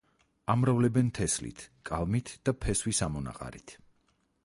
ამრავლებენ 0.53 1.11
თესლით, 1.19 1.63
კალმით 1.91 2.33
და 2.49 2.57
ფესვის 2.65 3.07
ამონაყარით. 3.11 3.81